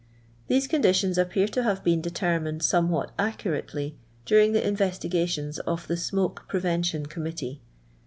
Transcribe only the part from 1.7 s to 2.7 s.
been determined